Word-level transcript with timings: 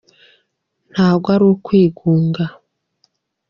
ntago 0.91 1.27
arukwigunga. 1.35 2.45